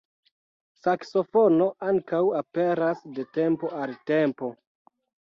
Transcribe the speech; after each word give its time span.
Saksofono 0.83 1.67
ankaŭ 1.89 2.21
aperas 2.39 3.03
de 3.17 3.25
tempo 3.35 3.69
al 3.81 3.93
tempo. 4.13 4.51